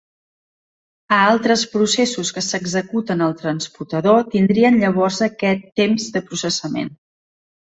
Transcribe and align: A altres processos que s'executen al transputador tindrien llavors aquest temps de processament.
A 1.17 1.19
altres 1.33 1.65
processos 1.73 2.31
que 2.37 2.43
s'executen 2.45 3.21
al 3.27 3.37
transputador 3.43 4.25
tindrien 4.37 4.81
llavors 4.85 5.21
aquest 5.29 5.69
temps 5.83 6.09
de 6.17 6.25
processament. 6.33 6.91